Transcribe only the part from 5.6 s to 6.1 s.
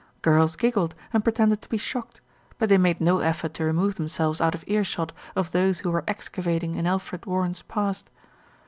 who were